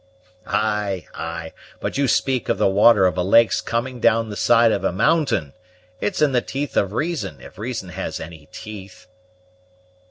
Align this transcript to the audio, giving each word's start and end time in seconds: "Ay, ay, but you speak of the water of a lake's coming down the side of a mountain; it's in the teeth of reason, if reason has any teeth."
"Ay, 0.47 1.05
ay, 1.13 1.53
but 1.79 1.95
you 1.95 2.07
speak 2.07 2.49
of 2.49 2.57
the 2.57 2.65
water 2.67 3.05
of 3.05 3.15
a 3.19 3.23
lake's 3.23 3.61
coming 3.61 3.99
down 3.99 4.29
the 4.31 4.35
side 4.35 4.71
of 4.71 4.83
a 4.83 4.91
mountain; 4.91 5.53
it's 5.99 6.23
in 6.23 6.31
the 6.31 6.41
teeth 6.41 6.75
of 6.75 6.91
reason, 6.91 7.39
if 7.39 7.59
reason 7.59 7.89
has 7.89 8.19
any 8.19 8.49
teeth." 8.51 9.05